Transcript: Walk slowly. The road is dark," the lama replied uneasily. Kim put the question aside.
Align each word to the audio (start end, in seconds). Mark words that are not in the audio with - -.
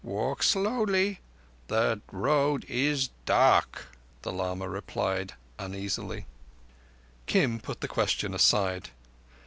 Walk 0.03 0.41
slowly. 0.41 1.19
The 1.67 2.01
road 2.11 2.65
is 2.67 3.11
dark," 3.27 3.93
the 4.23 4.31
lama 4.31 4.67
replied 4.67 5.33
uneasily. 5.59 6.25
Kim 7.27 7.59
put 7.59 7.81
the 7.81 7.87
question 7.87 8.33
aside. 8.33 8.89